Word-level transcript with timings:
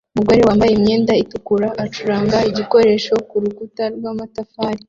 Umugore 0.13 0.41
wambaye 0.47 0.71
imyenda 0.73 1.13
itukura 1.23 1.67
acuranga 1.83 2.37
igikoresho 2.49 3.13
kurukuta 3.29 3.83
rw'amatafari 3.95 4.79